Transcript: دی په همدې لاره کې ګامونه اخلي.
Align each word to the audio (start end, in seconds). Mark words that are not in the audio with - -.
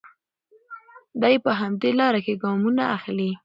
دی 1.21 1.35
په 1.45 1.51
همدې 1.59 1.91
لاره 1.99 2.19
کې 2.25 2.33
ګامونه 2.43 2.83
اخلي. 2.97 3.31